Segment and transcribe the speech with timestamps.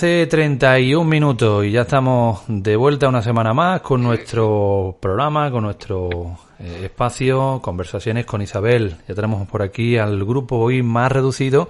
[0.00, 6.38] 11.31 minutos y ya estamos de vuelta una semana más con nuestro programa, con nuestro
[6.58, 8.96] eh, espacio, conversaciones con Isabel.
[9.06, 11.68] Ya tenemos por aquí al grupo hoy más reducido,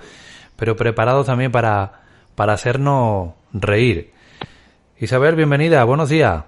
[0.54, 2.02] pero preparado también para,
[2.36, 4.12] para hacernos reír.
[5.00, 6.44] Isabel, bienvenida, buenos días.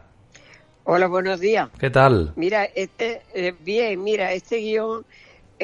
[0.85, 1.69] Hola, buenos días.
[1.81, 2.33] ¿Qué tal?
[2.37, 5.05] Mira, este, eh, bien, mira, este guion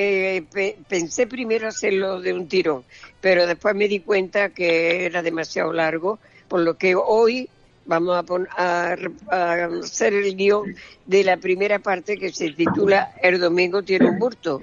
[0.01, 2.85] eh, pensé primero hacerlo de un tirón,
[3.21, 7.49] pero después me di cuenta que era demasiado largo, por lo que hoy
[7.85, 8.17] vamos
[8.57, 8.95] a,
[9.31, 14.19] a, hacer el guion de la primera parte que se titula El domingo tiene un
[14.19, 14.61] burto.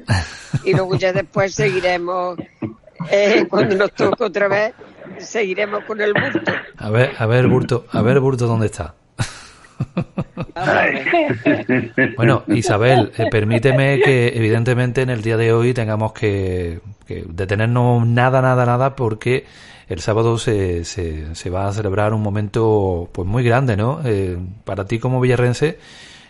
[0.63, 2.39] Y luego ya después seguiremos,
[3.11, 4.73] eh, cuando nos toque otra vez,
[5.19, 6.51] seguiremos con el burto.
[6.77, 8.95] A ver, a ver, burto, a ver, burto, ¿dónde está?
[12.17, 18.41] bueno, Isabel, eh, permíteme que evidentemente en el día de hoy tengamos que, detenernos nada,
[18.41, 19.45] nada, nada, porque
[19.87, 24.01] el sábado se, se, va a celebrar un momento pues muy grande, ¿no?
[24.03, 25.77] Eh, para ti como villarrense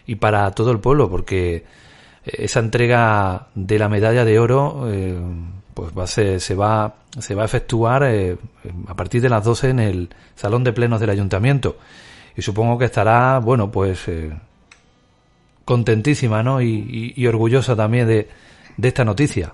[0.06, 1.64] y para todo el pueblo, porque
[2.26, 5.16] esa entrega de la medalla de oro eh,
[5.74, 9.80] pues va a se va se va a efectuar a partir de las 12 en
[9.80, 11.78] el salón de plenos del ayuntamiento
[12.38, 14.32] y supongo que estará, bueno, pues eh,
[15.64, 16.62] contentísima, ¿no?
[16.62, 18.28] Y, orgullosa también de,
[18.78, 19.54] de esta noticia.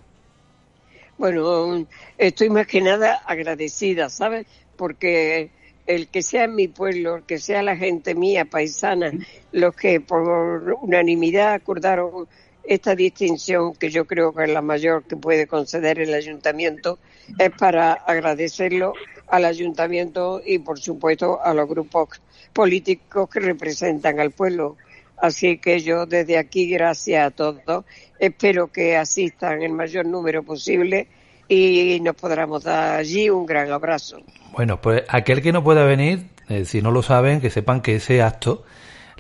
[1.17, 1.85] Bueno,
[2.17, 4.47] estoy más que nada agradecida, ¿sabes?
[4.75, 5.51] Porque
[5.85, 9.11] el que sea en mi pueblo, el que sea la gente mía, paisana,
[9.51, 12.27] los que por unanimidad acordaron
[12.73, 16.99] esta distinción, que yo creo que es la mayor que puede conceder el ayuntamiento,
[17.37, 18.93] es para agradecerlo
[19.27, 22.21] al ayuntamiento y, por supuesto, a los grupos
[22.53, 24.77] políticos que representan al pueblo.
[25.17, 27.83] Así que yo desde aquí, gracias a todos,
[28.17, 31.07] espero que asistan el mayor número posible
[31.49, 34.21] y nos podamos dar allí un gran abrazo.
[34.53, 37.95] Bueno, pues aquel que no pueda venir, eh, si no lo saben, que sepan que
[37.95, 38.63] ese acto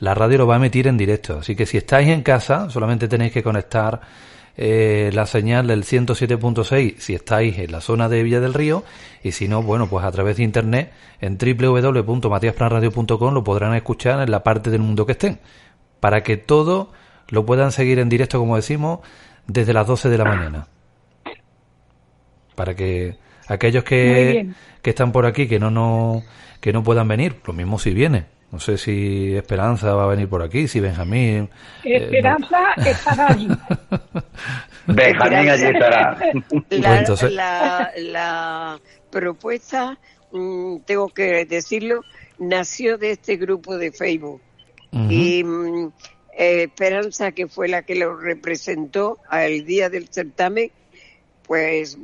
[0.01, 1.37] la radio lo va a emitir en directo.
[1.39, 4.01] Así que si estáis en casa, solamente tenéis que conectar
[4.57, 8.83] eh, la señal del 107.6 si estáis en la zona de Villa del Río
[9.23, 10.91] y si no, bueno, pues a través de internet
[11.21, 15.39] en www.matiasplanradio.com lo podrán escuchar en la parte del mundo que estén
[15.99, 16.91] para que todo
[17.29, 19.01] lo puedan seguir en directo, como decimos,
[19.45, 20.67] desde las 12 de la mañana.
[22.55, 24.49] Para que aquellos que,
[24.81, 26.23] que están por aquí que no, no,
[26.59, 30.27] que no puedan venir, lo mismo si viene no sé si Esperanza va a venir
[30.27, 31.49] por aquí, si Benjamín.
[31.85, 33.47] Eh, Esperanza estará allí.
[34.87, 36.17] Benjamín allí estará.
[37.29, 38.79] La, la,
[39.09, 39.97] propuesta,
[40.33, 42.01] mm, tengo que decirlo,
[42.39, 44.41] nació de este grupo de Facebook.
[44.91, 45.93] Y mm,
[46.33, 50.71] eh, Esperanza, que fue la que lo representó al día del certamen,
[51.47, 51.97] pues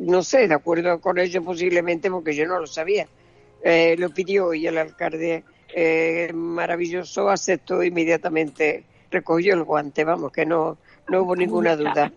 [0.00, 3.06] no sé, de acuerdo con ello posiblemente, porque yo no lo sabía
[3.64, 5.42] eh, lo pidió y el alcalde
[5.74, 10.76] eh, maravilloso aceptó inmediatamente, recogió el guante, vamos, que no,
[11.08, 12.12] no hubo ninguna duda.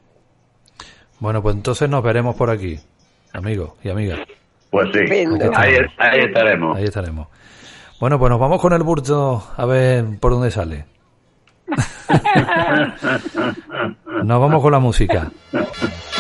[1.20, 2.78] Bueno, pues entonces nos veremos por aquí,
[3.32, 4.20] amigos y amigas.
[4.70, 5.00] Pues sí,
[5.56, 6.78] ahí, ahí, estaremos.
[6.78, 7.30] Ahí estaremos.
[8.02, 10.86] Bueno, pues nos vamos con el burto a ver por dónde sale.
[14.24, 15.32] nos vamos con la música.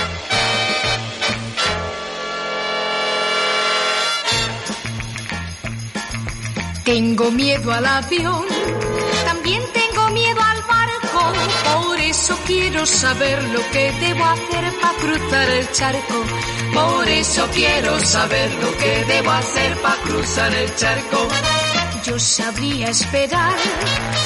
[6.87, 8.45] Tengo miedo al avión,
[9.25, 11.33] también tengo miedo al barco,
[11.65, 16.23] por eso quiero saber lo que debo hacer para cruzar el charco.
[16.73, 21.27] Por eso quiero saber lo que debo hacer para cruzar el charco.
[22.05, 23.51] Yo sabría esperar,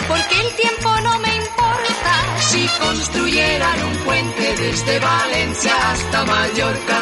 [0.07, 7.01] porque el tiempo no me importa si construyeran un puente desde Valencia hasta Mallorca.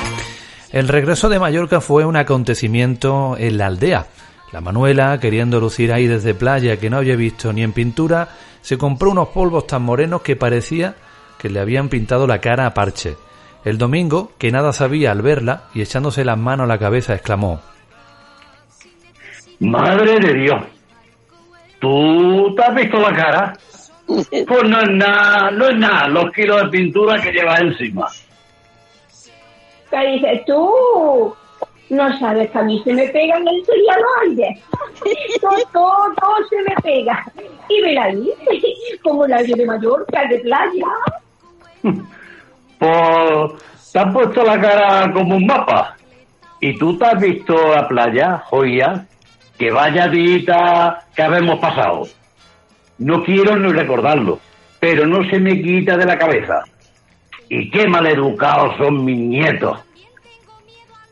[0.72, 4.08] El regreso de Mallorca fue un acontecimiento en la aldea
[4.52, 8.30] la Manuela, queriendo lucir ahí desde playa que no había visto ni en pintura,
[8.62, 10.96] se compró unos polvos tan morenos que parecía
[11.38, 13.16] que le habían pintado la cara a parche.
[13.64, 17.62] El domingo, que nada sabía al verla y echándose las manos a la cabeza, exclamó
[19.60, 20.64] Madre de Dios,
[21.80, 23.54] ¿tú te has visto la cara?
[24.08, 28.08] Pues no es nada, no es nada, los kilos de pintura que llevas encima.
[29.92, 31.36] ¿Qué dices tú?
[31.90, 33.64] No sabes a mí se me pegan el
[34.24, 34.62] aire.
[35.42, 37.26] todo, todo, todo se me pega.
[37.68, 38.32] Y ven ahí,
[39.04, 40.88] como el aire de Mallorca, de playa.
[42.78, 45.98] Pues te has puesto la cara como un mapa.
[46.62, 49.06] ¿Y tú te has visto la playa, joya?
[49.58, 52.04] Que vaya dita que habemos pasado.
[53.00, 54.40] No quiero ni recordarlo,
[54.80, 56.64] pero no se me quita de la cabeza.
[57.50, 59.80] Y qué maleducados son mis nietos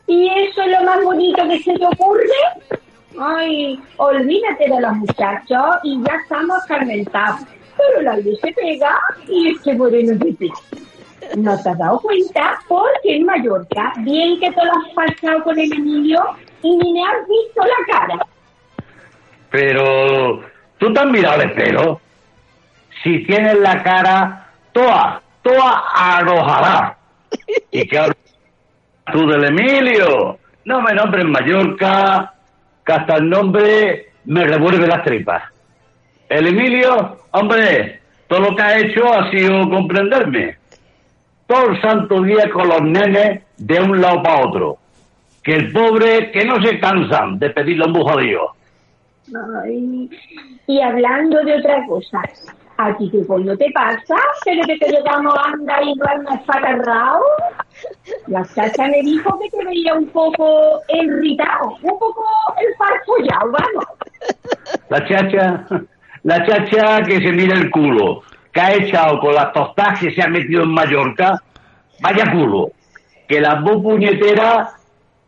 [0.08, 2.24] ¿Y eso es lo más bonito que se te ocurre?
[3.20, 7.42] Ay, olvídate de los muchachos y ya estamos carmentados.
[7.76, 10.54] Pero la luz se pega y este moreno se pega.
[11.36, 12.58] ¿No te has dado cuenta?
[12.66, 16.20] Porque en Mallorca, bien que te lo has pasado con el Emilio
[16.62, 18.26] y ni me has visto la cara.
[19.50, 20.42] Pero,
[20.78, 22.00] ¿tú te has mirado el pelo?
[23.02, 26.96] Si tienes la cara toda, toda arrojada.
[27.70, 28.16] ¿Y hablas
[29.12, 30.38] tú del Emilio?
[30.64, 32.34] No me nombres Mallorca,
[32.84, 35.42] que hasta el nombre me revuelve las tripas.
[36.28, 40.56] El Emilio, hombre, todo lo que ha hecho ha sido comprenderme.
[41.46, 44.78] Todo el santo día con los nenes de un lado para otro.
[45.42, 48.50] Que el pobre, que no se cansan de pedirle un bujo a Dios.
[49.64, 50.10] Ay,
[50.66, 52.20] y hablando de otra cosa,
[52.78, 54.16] ¿a ti qué coño te pasa?
[54.44, 57.22] ¿Pero que te llegamos anda y no espatarrado?
[58.28, 62.24] La chacha me dijo que te veía un poco irritado, un poco
[62.60, 63.84] el farfollado, vamos.
[64.88, 65.66] La chacha,
[66.22, 68.22] la chacha que se mira el culo,
[68.52, 71.42] que ha echado con las tostadas que se ha metido en Mallorca,
[72.00, 72.70] vaya culo,
[73.26, 74.70] que la voz puñetera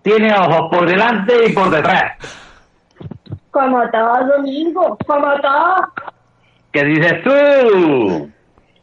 [0.03, 2.13] tiene ojos por delante y por detrás.
[3.51, 6.10] Como todo, Domingo, como todo.
[6.73, 8.31] ¿Qué dices tú?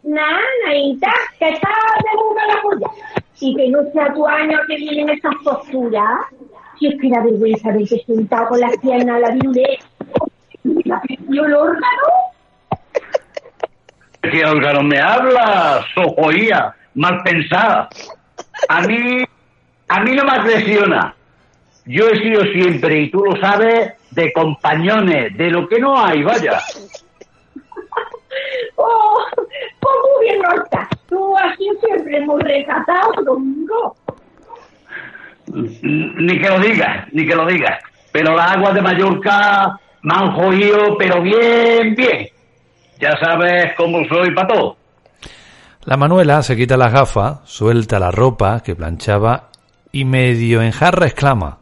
[0.03, 2.87] Nada, Naita, que está de boca la polla.
[3.39, 6.25] Y que no sea tu año que vienen esas posturas.
[6.79, 9.37] Si es que la vergüenza de que sentado con las piernas a la.
[10.83, 12.03] ¿La perdió el órgano?
[14.21, 15.85] ¿Qué órgano me hablas?
[15.95, 17.89] Sojoía, mal pensada.
[18.67, 19.23] A mí,
[19.87, 21.15] a mí no me presiona.
[21.85, 26.21] Yo he sido siempre, y tú lo sabes, de compañones, de lo que no hay,
[26.23, 26.59] vaya.
[28.75, 30.88] Oh, pues muy bien no estás.
[31.07, 33.95] Tú así siempre muy recatado, Domingo.
[35.47, 37.79] Ni que lo digas, ni que lo digas.
[38.11, 42.27] Pero las aguas de Mallorca me han jodido, pero bien, bien.
[42.99, 44.77] Ya sabes cómo soy para todo.
[45.85, 49.49] La Manuela se quita las gafas, suelta la ropa que planchaba
[49.91, 51.59] y medio en jarra exclama.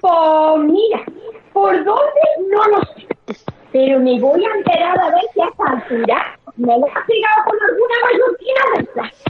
[0.00, 1.04] Pues mira,
[1.52, 2.20] ¿por dónde?
[2.50, 3.06] No lo sé.
[3.72, 7.44] Pero me voy a enterar a ver si a esta altura me lo has pegado
[7.44, 9.24] con alguna mallorquina de estas.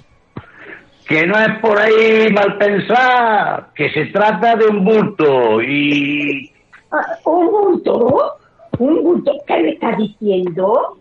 [1.07, 6.53] Que no es por ahí mal pensar, que se trata de un bulto y...
[6.91, 8.37] Ah, ¿Un bulto?
[8.79, 9.33] ¿Un bulto?
[9.47, 10.99] ¿Qué me estás diciendo?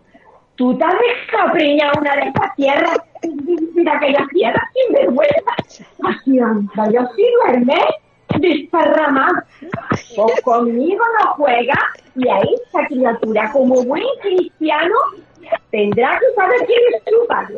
[0.55, 5.51] ¿Tú te has dejado preñar una de estas tierras, de aquellas tierras sin vergüenza?
[6.03, 7.77] Así anda, yo sí duerme,
[8.39, 9.35] desparramado.
[10.15, 11.77] Pues conmigo no juega
[12.15, 14.95] y a esta criatura, como buen cristiano,
[15.71, 17.57] tendrá que saber quién es su padre.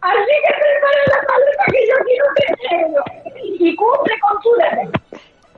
[0.00, 3.04] Así que prepara la paleta que yo quiero tenerlo
[3.42, 4.88] y cumple con su deber.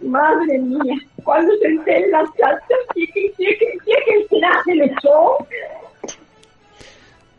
[0.03, 5.37] Madre mía, cuando se enteren las que sí que sí que será se le echó.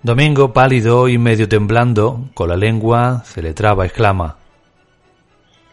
[0.04, 4.38] Domingo, pálido y medio temblando, con la lengua se le traba, exclama.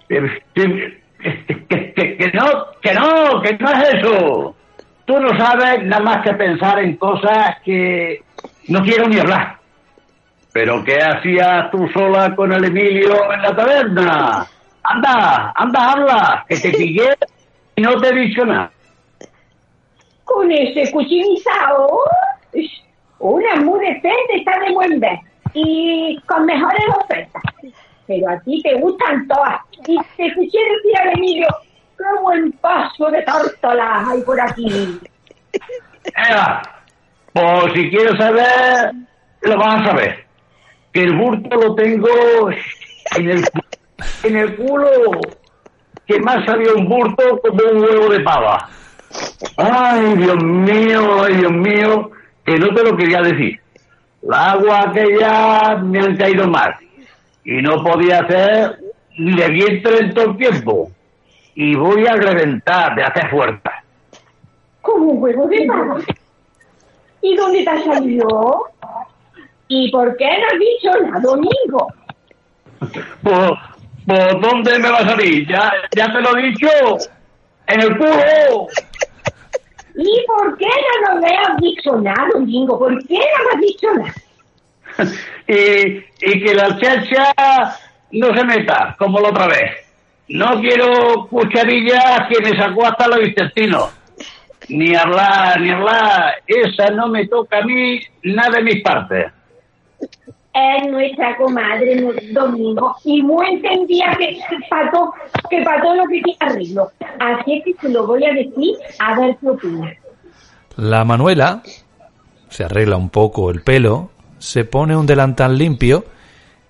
[0.08, 1.03] Que,
[1.46, 2.44] que- que- que- que no,
[2.80, 4.56] que no, que no es eso.
[5.06, 8.22] Tú no sabes nada más que pensar en cosas que
[8.68, 9.58] no quiero ni hablar.
[10.52, 14.46] Pero ¿qué hacías tú sola con el Emilio en la taberna?
[14.82, 17.14] Anda, anda, habla, que te pillé
[17.76, 18.70] y no te he dicho nada.
[20.24, 22.00] Con ese cuchinizado,
[23.18, 25.18] una muy decente está de buen ver
[25.52, 27.42] y con mejores ofertas.
[28.06, 29.60] Pero a ti te gustan todas.
[29.86, 31.48] Y te escuché decir al Emilio,
[31.96, 34.98] qué buen paso de tártalas hay por aquí.
[36.30, 36.62] Eva,
[37.32, 38.92] pues si quieres saber,
[39.42, 40.26] lo vas a saber.
[40.92, 42.08] Que el burto lo tengo
[43.16, 43.44] en el,
[44.22, 44.88] en el culo,
[46.06, 48.68] que me ha salido un burto como un huevo de pava.
[49.56, 52.10] Ay, Dios mío, ay, Dios mío,
[52.44, 53.60] que no te lo quería decir.
[54.22, 56.74] La agua aquella me han caído mal
[57.44, 58.78] y no podía hacer
[59.16, 60.90] ni de vientre en todo el tiempo.
[61.54, 63.70] Y voy a reventar de hacer fuerza.
[64.80, 65.98] Como un huevo de pavo.
[67.22, 68.64] ¿Y dónde te ha salido?
[69.68, 71.92] ¿Y por qué no has dicho nada, Domingo?
[73.22, 73.58] ¿Por,
[74.06, 75.48] por dónde me va a salir?
[75.48, 76.68] Ya, ya te lo he dicho.
[77.66, 78.68] En el culo.
[79.96, 82.78] ¿Y por qué no nos me has dicho nada, Domingo?
[82.78, 84.14] ¿Por qué no me has dicho nada?
[85.46, 87.76] Y, y que la chacha
[88.12, 89.72] no se meta, como la otra vez.
[90.28, 93.92] No quiero cucharillas que me sacó hasta los intestinos.
[94.68, 96.34] Ni hablar, ni hablar.
[96.46, 99.26] Esa no me toca a mí nada de mis partes.
[100.54, 102.00] es nuestra comadre
[102.32, 104.38] Domingo y muy entendía que
[104.70, 105.12] para todo,
[105.50, 106.90] que todo lo que tiene arreglo.
[107.18, 109.94] Así es que se lo voy a decir a ver qué opina.
[110.76, 111.62] La Manuela
[112.48, 114.10] se arregla un poco el pelo,
[114.44, 116.04] se pone un delantal limpio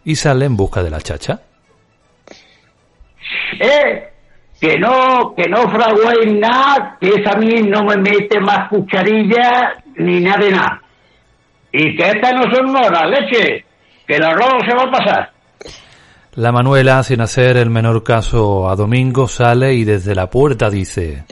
[0.04, 1.40] y sale en busca de la chacha.
[3.60, 4.08] Eh,
[4.60, 9.74] que no, que no fraguéis nada, que esa a mí no me mete más cucharilla
[9.96, 10.82] ni nada de nada.
[11.72, 13.64] Y que estas no son moras, leche,
[14.06, 15.32] que el arroz se va a pasar.
[16.36, 21.24] La Manuela, sin hacer el menor caso a Domingo, sale y desde la puerta dice...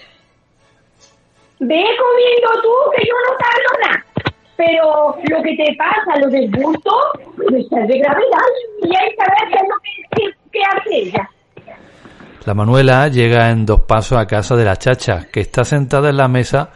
[1.61, 4.12] Ve comiendo tú, que yo no tardo nada.
[4.65, 6.91] Pero lo que te pasa, lo del bulto,
[7.37, 8.49] pues es de gravedad.
[8.83, 11.31] Y hay que ver qué es lo que, que hace ella.
[12.47, 16.17] La Manuela llega en dos pasos a casa de la chacha, que está sentada en
[16.17, 16.71] la mesa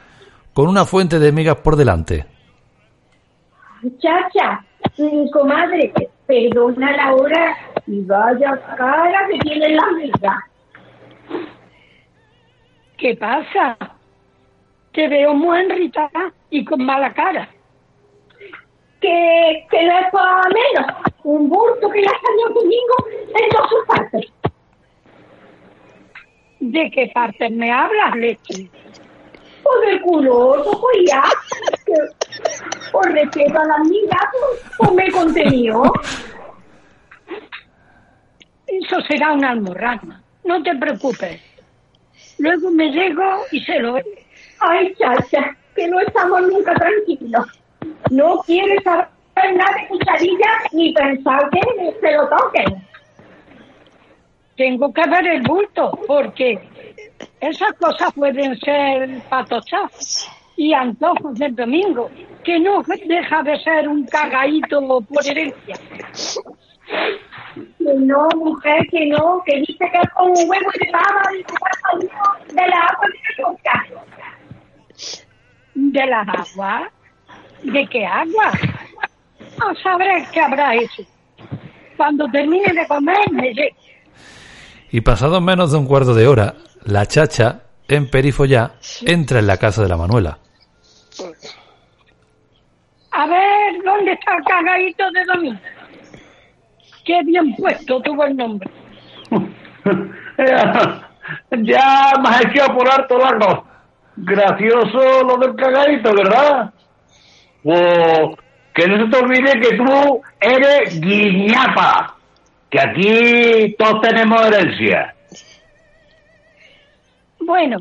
[0.52, 2.26] con una fuente de migas por delante.
[3.98, 4.64] Chacha,
[4.98, 5.92] mi comadre,
[6.26, 10.38] perdona la hora y vaya cara que tiene la migas.
[12.96, 13.76] ¿Qué pasa?
[14.92, 17.48] Te veo muy enritada y con mala cara.
[19.06, 20.86] Que, que no es para menos.
[21.22, 22.96] Un bulto que ya salió domingo
[23.28, 24.32] en dos sus partes.
[26.58, 28.68] ¿De qué parte me hablas, leche?
[29.62, 31.22] Pues del culoso, pues ya.
[32.90, 34.18] Por respeto a la amiga,
[34.76, 35.92] pues me contenido.
[38.66, 40.20] Eso será una almorrana.
[40.42, 41.40] No te preocupes.
[42.38, 43.98] Luego me llego y se lo...
[44.58, 47.46] Ay, chacha, que no estamos nunca tranquilos.
[48.10, 51.60] No quieres saber nada de cucharilla ni pensar que
[52.00, 52.86] se lo toquen.
[54.56, 56.58] Tengo que ver el bulto, porque
[57.40, 62.10] esas cosas pueden ser patochas y antojos del domingo,
[62.42, 65.76] que no deja de ser un cagadito por herencia.
[67.78, 72.54] Que no, mujer, que no, que dice que es con un huevo de baba y
[72.54, 73.86] de la agua de la coca.
[75.74, 76.90] ¿De la agua?
[77.73, 78.52] ¿De qué agua?
[79.58, 81.02] No sabré qué habrá hecho.
[81.96, 83.76] Cuando termine de comer, me llego.
[84.92, 86.54] Y pasado menos de un cuarto de hora,
[86.85, 90.38] la chacha, en perifollá, entra en la casa de la Manuela.
[93.11, 95.61] A ver, ¿dónde está el cagadito de domingo?
[97.04, 98.70] Qué bien puesto tuvo el nombre.
[101.50, 103.64] ya me has echado por harto largo.
[104.16, 106.73] Gracioso lo del cagadito, ¿verdad?
[107.68, 108.37] O
[108.73, 112.14] que no se te olvide que tú eres guiñapa,
[112.70, 115.14] que aquí todos tenemos herencia.
[117.40, 117.78] Bueno,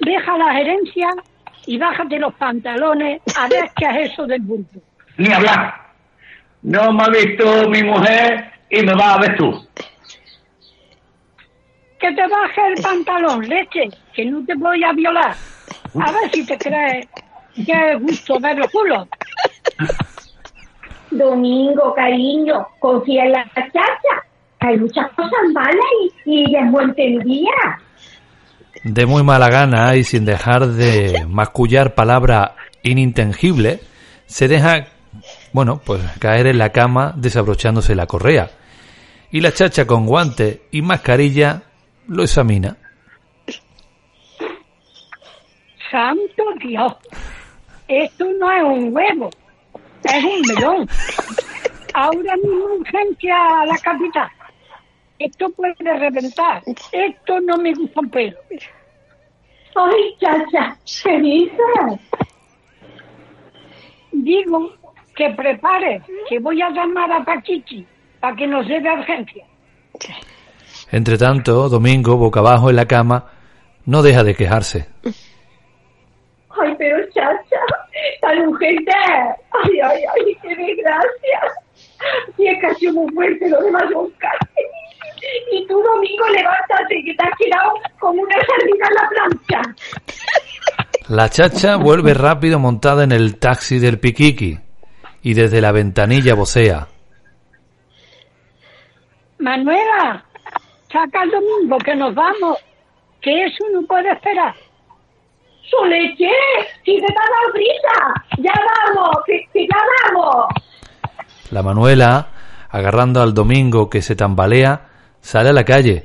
[0.00, 1.10] deja la herencia
[1.66, 4.80] y bájate los pantalones a ver qué es eso del bulto.
[5.18, 5.74] Ni hablar.
[6.62, 9.66] No me ha visto mi mujer y me va a ver tú.
[12.00, 15.36] Que te baje el pantalón, leche, que no te voy a violar.
[15.94, 17.06] A ver si te crees
[17.54, 19.08] que es gusto ver los culos.
[21.12, 24.26] Domingo, cariño, confía en la chacha.
[24.60, 25.76] Hay muchas cosas malas
[26.24, 27.80] y, y ella es muy entendida.
[28.84, 33.80] De muy mala gana y sin dejar de mascullar palabra inintangible,
[34.26, 34.86] se deja,
[35.52, 38.50] bueno, pues caer en la cama desabrochándose la correa.
[39.30, 41.62] Y la chacha con guante y mascarilla
[42.08, 42.76] lo examina.
[45.90, 46.94] Santo Dios,
[47.86, 49.30] esto no es un huevo,
[50.04, 50.88] es un melón.
[51.94, 54.28] Ahora mismo urgencia a la capital.
[55.18, 56.62] Esto puede reventar.
[56.90, 58.38] Esto no me gusta un pelo.
[59.74, 62.00] Ay, chacha, ¿qué dices?
[64.12, 64.72] Digo
[65.14, 67.86] que prepare, que voy a llamar a Pachichi
[68.20, 69.44] para que nos lleve a urgencia.
[70.90, 73.30] Entre tanto, Domingo, boca abajo en la cama,
[73.86, 74.88] no deja de quejarse.
[75.04, 77.51] Ay, pero chacha,
[78.20, 78.92] tan urgente.
[78.92, 81.40] Ay, ay, ay, qué desgracia.
[82.38, 84.30] Y es casi muy fuerte lo de Mallorca.
[85.52, 89.62] Y tú, Domingo, levántate, que te has quedado como una sardina en la plancha.
[91.08, 94.58] La chacha vuelve rápido montada en el taxi del Piquiqui
[95.22, 96.88] y desde la ventanilla vocea.
[99.38, 100.24] Manuela,
[100.92, 102.58] saca el domingo que nos vamos,
[103.20, 104.54] que eso no puede esperar.
[105.70, 106.30] ¡Su leche!
[106.84, 108.26] ¡Si te da la prisa!
[108.38, 109.16] ¡Ya vamos!
[109.26, 109.78] ¡Que, que ya
[110.12, 110.46] vamos!
[111.50, 112.28] La Manuela,
[112.70, 114.88] agarrando al domingo que se tambalea,
[115.20, 116.02] sale a la calle.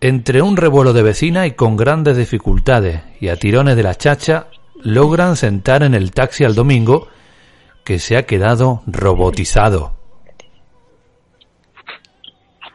[0.00, 4.48] Entre un revuelo de vecina y con grandes dificultades y a tirones de la chacha,
[4.82, 7.08] logran sentar en el taxi al domingo
[7.84, 9.92] que se ha quedado robotizado.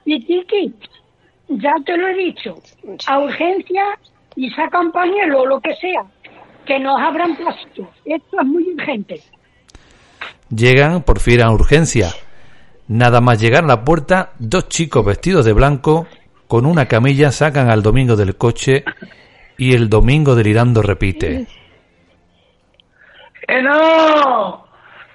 [0.05, 0.73] Y Tiki,
[1.49, 2.55] ya te lo he dicho,
[3.05, 3.83] a urgencia
[4.39, 6.01] y sacan pañuelo o lo que sea,
[6.65, 7.91] que nos abran pasto.
[8.05, 9.21] Esto es muy urgente.
[10.49, 12.07] Llegan por fin a urgencia.
[12.87, 16.07] Nada más llegar a la puerta, dos chicos vestidos de blanco
[16.47, 18.85] con una camilla sacan al domingo del coche
[19.57, 21.45] y el domingo delirando repite.
[23.45, 24.65] ¡Que no!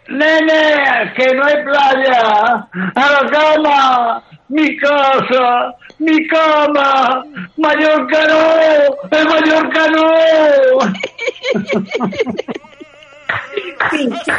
[0.08, 1.14] ¡Nene!
[1.16, 2.68] ¡Que no hay playa!
[2.94, 4.24] ¡A la cama!
[4.48, 5.74] ¡Mi casa!
[5.98, 7.24] ¡Mi cama!
[7.56, 9.18] ¡Mallorca no!
[9.18, 10.08] ¡El Mallorca no!
[13.90, 14.32] Sí, sí.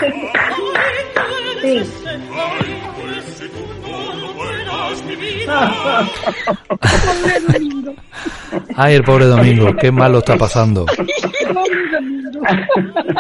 [8.76, 10.86] Ay, el pobre Domingo, qué mal lo está pasando.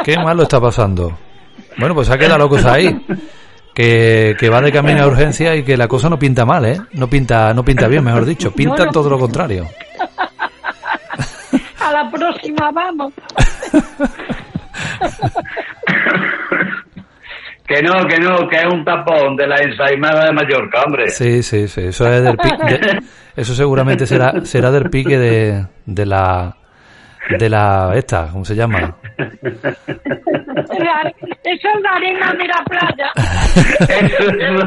[0.03, 1.17] Qué mal lo está pasando.
[1.77, 3.05] Bueno, pues ha quedado la cosa ahí.
[3.75, 6.79] Que, que va de camino a urgencia y que la cosa no pinta mal, ¿eh?
[6.94, 8.51] No pinta, no pinta bien, mejor dicho.
[8.51, 8.91] Pinta No, no.
[8.91, 9.67] todo lo contrario.
[11.82, 13.13] A la próxima vamos.
[17.67, 21.10] Que no, que no, que es un tapón de la ensaimada de Mallorca, hombre.
[21.10, 21.82] Sí, sí, sí.
[21.86, 23.00] Eso es del pi- de-
[23.36, 26.55] eso seguramente será, será del pique de, de la,
[27.29, 28.96] de la, esta, ¿cómo se llama?
[29.17, 31.13] La-
[31.44, 33.12] Esa es la arena de la playa.
[34.39, 34.65] Eso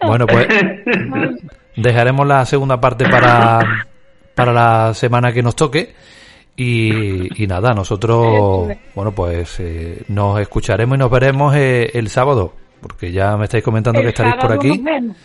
[0.06, 0.46] Bueno, pues
[1.76, 3.60] dejaremos la segunda parte para,
[4.34, 5.94] para la semana que nos toque.
[6.56, 12.52] Y, y nada, nosotros, bueno, pues eh, nos escucharemos y nos veremos eh, el sábado,
[12.80, 14.68] porque ya me estáis comentando que estaréis por aquí.
[14.78, 15.16] nos vemos.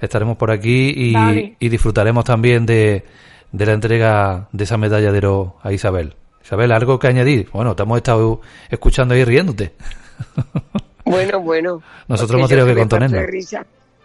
[0.00, 1.56] Estaremos por aquí y, Vale.
[1.58, 3.04] y disfrutaremos también de,
[3.52, 6.14] de la entrega de esa medalla de oro a Isabel.
[6.42, 7.48] Isabel, ¿algo que añadir?
[7.52, 9.72] Bueno, te hemos estado escuchando ahí riéndote.
[11.02, 11.82] Bueno, bueno.
[12.06, 13.24] Nosotros hemos tenido que contenernos.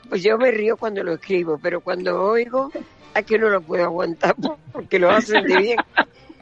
[0.09, 2.71] Pues yo me río cuando lo escribo, pero cuando oigo,
[3.13, 4.35] es que no lo puedo aguantar
[4.71, 5.77] porque lo hacen de bien.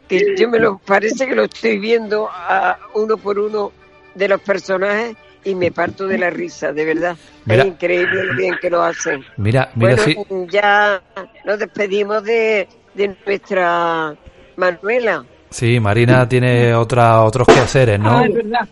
[0.07, 3.71] Que yo me lo parece que lo estoy viendo a uno por uno
[4.15, 7.17] de los personajes y me parto de la risa, de verdad.
[7.45, 7.63] Mira.
[7.63, 9.23] Es increíble lo bien que lo hacen.
[9.37, 10.47] Mira, mira, bueno, sí.
[10.49, 11.01] ya
[11.45, 14.15] nos despedimos de, de nuestra
[14.55, 15.25] Manuela.
[15.49, 18.17] Sí, Marina tiene otra, otros quehaceres, ¿no?
[18.17, 18.67] Ah, es verdad.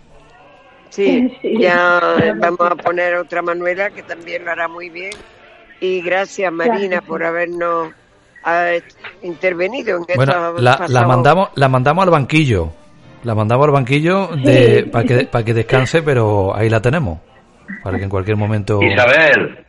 [0.90, 2.02] Sí, ya
[2.38, 5.12] vamos a poner otra Manuela que también lo hará muy bien.
[5.80, 7.92] Y gracias Marina por habernos
[8.44, 8.72] ah,
[9.22, 12.72] intervenido en Bueno, estos la, la mandamos, la mandamos al banquillo.
[13.24, 17.20] La mandamos al banquillo de, para que, para que descanse, pero ahí la tenemos.
[17.84, 18.82] Para que en cualquier momento.
[18.82, 19.60] Isabel.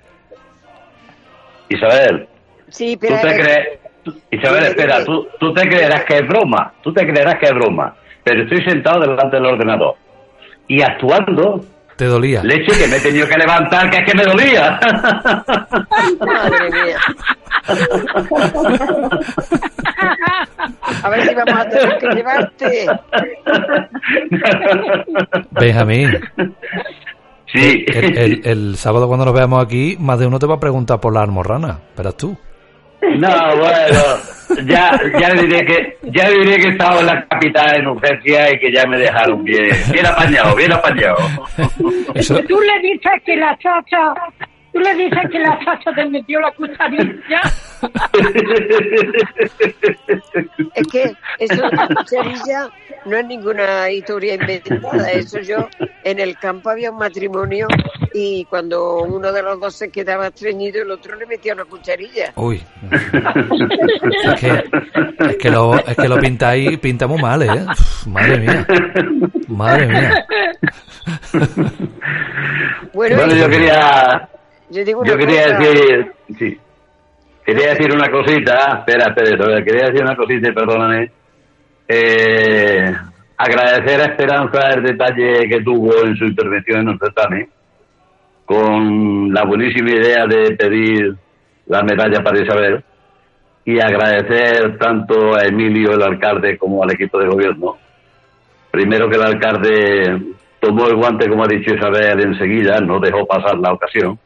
[1.69, 2.29] Isabel,
[2.69, 3.69] Sí, tú pero te crees...
[4.03, 6.73] tú- Isabel, espera, tú, tú te creerás que es broma.
[6.83, 7.95] Tú te creerás que es broma.
[8.25, 9.95] Pero estoy sentado delante del ordenador.
[10.69, 11.65] Y actuando,
[11.97, 12.43] Te dolía.
[12.43, 14.81] leche que me he tenido que levantar, que es que me dolía.
[16.21, 16.99] Madre mía.
[21.03, 22.87] A ver si vamos a tener que llevarte.
[25.51, 26.21] Benjamín,
[27.53, 27.85] Sí.
[27.89, 31.01] el, el- el sábado cuando nos veamos aquí, más de uno te va a preguntar
[31.01, 31.79] por la almorrana.
[31.97, 32.37] Verás tú.
[33.03, 33.99] No, bueno,
[34.67, 38.53] ya, ya le diré que, ya le diré que estaba en la capital en urgencia
[38.53, 41.17] y que ya me dejaron bien, bien apañado, bien apañado.
[42.15, 44.15] Eso, Tú le dices que la chacha,
[44.73, 47.43] tú le dices que la chacha te metió la cucharilla.
[50.75, 52.71] Es que eso de la cucharilla
[53.05, 55.11] no es ninguna historia inventada.
[55.11, 55.69] Eso yo,
[56.05, 57.67] en el campo había un matrimonio
[58.15, 62.33] y cuando uno de los dos se quedaba estreñido, el otro le metía una cucharilla.
[62.37, 62.63] uy.
[64.25, 64.65] Es que,
[65.31, 67.65] es que lo, es que lo pintáis, pinta muy mal, ¿eh?
[67.71, 68.67] Uf, madre mía.
[69.49, 70.27] Madre mía.
[72.93, 74.29] Bueno, yo quería,
[74.71, 76.61] yo digo una yo quería cosa, decir, sí,
[77.45, 81.11] quería decir una cosita, espera, espera, quería decir una cosita y perdóname.
[81.89, 82.95] Eh,
[83.37, 87.49] agradecer a Esperanza el detalle que tuvo en su intervención en el certamen,
[88.45, 91.15] con la buenísima idea de pedir
[91.67, 92.85] la medalla para Isabel,
[93.65, 97.79] y agradecer tanto a Emilio, el alcalde, como al equipo de gobierno.
[98.71, 100.23] Primero que el alcalde
[100.59, 104.19] tomó el guante, como ha dicho Isabel, enseguida, no dejó pasar la ocasión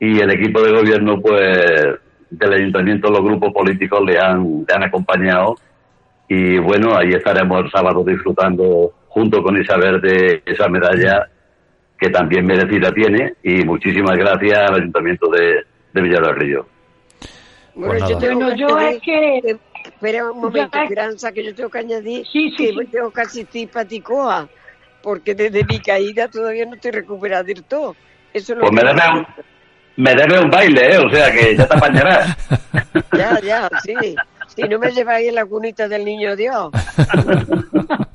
[0.00, 1.98] y el equipo de gobierno, pues,
[2.30, 5.56] del ayuntamiento, los grupos políticos le han, le han acompañado.
[6.28, 11.28] Y bueno, ahí estaremos el sábado disfrutando junto con Isabel de esa medalla
[11.98, 13.34] que también merecida tiene.
[13.42, 16.66] Y muchísimas gracias al ayuntamiento de, de Villar del Río.
[17.74, 21.70] Bueno, Pues yo tengo yo añadir- es que Espera un momento, Esperanza, que yo tengo
[21.70, 22.90] que añadir Sí, sí, que sí.
[22.90, 24.48] tengo que asistir paticoa,
[25.02, 27.94] porque desde mi caída todavía no estoy recuperada del todo.
[28.34, 29.26] Eso es lo Pues me un,
[29.98, 30.98] me debe un baile, ¿eh?
[30.98, 32.36] O sea que ya te apañarás.
[33.16, 33.94] Ya, ya, sí.
[34.46, 36.70] Si no me lleváis en la cunita del niño Dios.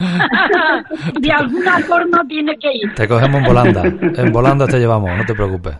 [1.20, 2.94] de alguna forma tiene que ir.
[2.96, 3.82] Te cogemos en volanda.
[3.84, 5.74] En volanda te llevamos, no te preocupes.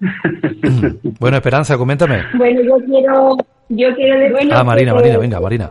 [1.18, 2.22] Bueno, Esperanza, coméntame.
[2.34, 3.36] Bueno, yo quiero,
[3.68, 5.70] yo quiero decir Ah, Marina, Marina, venga, Marina.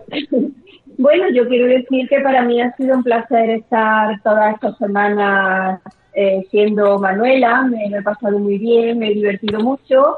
[0.97, 5.79] Bueno, yo quiero decir que para mí ha sido un placer estar todas estas semanas
[6.13, 10.17] eh, siendo Manuela, me he pasado muy bien, me he divertido mucho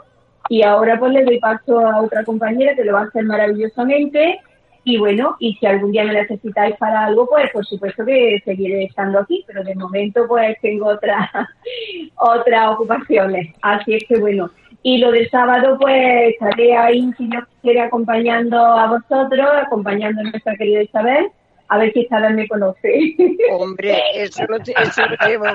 [0.50, 4.40] y ahora pues le doy paso a otra compañera que lo va a hacer maravillosamente
[4.84, 8.86] y bueno, y si algún día me necesitáis para algo, pues por supuesto que seguiré
[8.86, 11.30] estando aquí, pero de momento pues tengo otras
[12.18, 14.50] otras ocupaciones, así es que bueno.
[14.84, 20.24] Y lo del sábado, pues estaré ahí, si Dios quiere, acompañando a vosotros, acompañando a
[20.24, 21.28] nuestra querida Isabel,
[21.74, 23.16] a ver si Isabel me conoce.
[23.52, 25.46] Hombre, eso lo, eso lo llevo,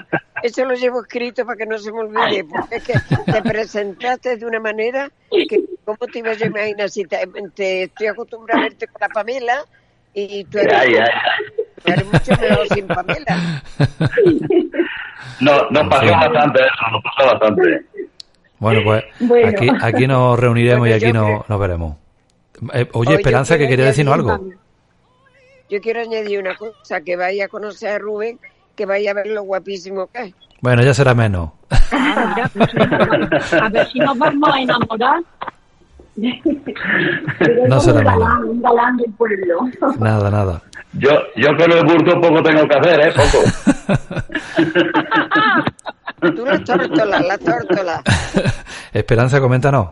[0.42, 2.94] eso lo llevo escrito para que no se me olvide, porque es que
[3.32, 6.88] te presentaste de una manera que, ¿cómo te ibas a imaginar?
[6.90, 7.18] Si te,
[7.54, 9.64] te estoy acostumbrada a verte con la Pamela
[10.14, 11.64] y tú eres, Ay, ay, ay.
[11.84, 13.62] tú eres mucho mejor sin Pamela.
[15.40, 16.12] No, nos pasó Sí.
[16.14, 17.82] bastante eso, nos pasó bastante.
[18.58, 19.48] Bueno, pues Bueno.
[19.48, 21.96] aquí, aquí nos reuniremos Bueno, y aquí yo no, creo- nos veremos.
[22.72, 24.40] Eh, oye, Oye, Esperanza, que quería decirnos algo.
[25.68, 28.38] Yo quiero añadir una cosa, que vaya a conocer a Rubén,
[28.76, 30.34] que vaya a ver lo guapísimo que es.
[30.60, 31.50] Bueno, ya será menos.
[31.92, 35.22] Ah, mira, pues, a ver si nos vamos a enamorar.
[37.68, 38.20] No será un malo.
[38.20, 39.68] galán, un galán del pueblo.
[39.98, 40.62] Nada, nada.
[40.94, 43.12] Yo, yo con el burdo poco tengo que hacer, ¿eh?
[43.14, 43.44] Poco.
[46.34, 48.02] Tú la tórtola, la tórtola.
[48.92, 49.88] Esperanza, coméntanos.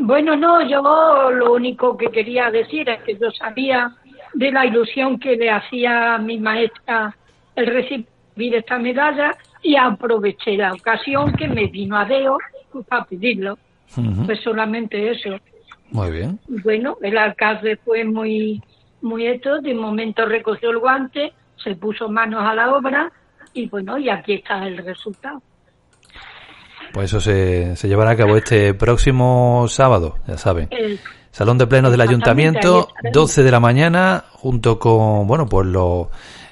[0.00, 3.94] Bueno, no, yo lo único que quería decir es que yo sabía
[4.32, 7.14] de la ilusión que le hacía a mi maestra
[7.54, 12.38] el recibir esta medalla y aproveché la ocasión que me vino a Deo
[12.72, 13.58] pues, para pedirlo.
[13.96, 14.24] Ujú.
[14.24, 15.36] Pues solamente eso.
[15.90, 16.38] Muy bien.
[16.48, 18.62] Bueno, el alcalde fue muy,
[19.02, 23.12] muy esto, de momento recogió el guante, se puso manos a la obra
[23.52, 25.42] y bueno, y aquí está el resultado.
[26.92, 30.68] Pues eso se, se llevará a cabo este próximo sábado, ya saben.
[31.30, 33.14] Salón de plenos del ayuntamiento, ahí estaremos.
[33.14, 36.08] 12 de la mañana, junto con, bueno, pues los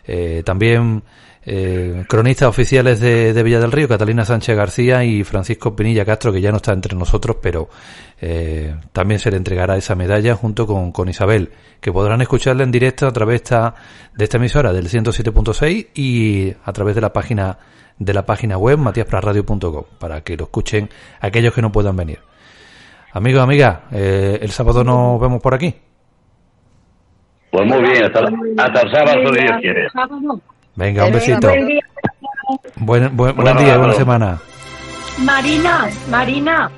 [0.06, 1.02] eh, también
[1.44, 6.32] eh, cronistas oficiales de, de Villa del Río, Catalina Sánchez García y Francisco Pinilla Castro,
[6.32, 7.68] que ya no está entre nosotros, pero
[8.20, 12.70] eh, también se le entregará esa medalla junto con, con Isabel, que podrán escucharla en
[12.70, 13.74] directo a través esta,
[14.14, 17.58] de esta emisora del 107.6 y a través de la página
[17.98, 20.88] de la página web matiaspraradio.com para que lo escuchen
[21.20, 22.20] aquellos que no puedan venir.
[23.12, 25.74] Amigos, amigas, eh, el sábado nos vemos por aquí.
[27.50, 28.20] Pues muy bien, hasta,
[28.58, 29.90] hasta el sábado, si Dios quiere.
[29.90, 30.40] sábado.
[30.76, 31.48] Venga, un besito.
[31.48, 31.80] Buen día.
[32.76, 34.38] Buen, buen, día, buena semana.
[35.18, 36.70] Marina, Marina,